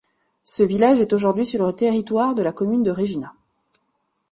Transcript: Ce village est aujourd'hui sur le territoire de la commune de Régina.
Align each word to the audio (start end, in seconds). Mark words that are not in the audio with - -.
Ce 0.45 0.63
village 0.63 0.99
est 0.99 1.13
aujourd'hui 1.13 1.45
sur 1.45 1.63
le 1.63 1.71
territoire 1.73 2.33
de 2.33 2.41
la 2.41 2.51
commune 2.51 2.81
de 2.81 2.89
Régina. 2.89 3.35